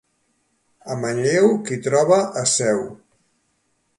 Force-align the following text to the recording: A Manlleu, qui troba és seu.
A 0.93 0.97
Manlleu, 1.01 1.51
qui 1.69 1.77
troba 1.89 2.19
és 2.45 2.57
seu. 2.61 2.83